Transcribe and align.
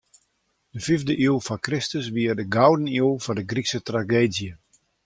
De 0.73 0.79
fiifde 0.85 1.13
iuw 1.25 1.37
foar 1.45 1.61
Kristus 1.65 2.07
wie 2.13 2.33
de 2.39 2.45
gouden 2.55 2.91
iuw 2.97 3.13
foar 3.23 3.37
de 3.37 3.45
Grykske 3.51 3.79
trageedzje. 3.87 4.51